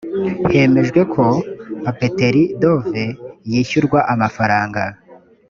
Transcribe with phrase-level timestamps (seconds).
[0.51, 1.25] hemejwe ko
[1.83, 3.03] papeterie dove
[3.51, 4.81] yishyurwa amafaranga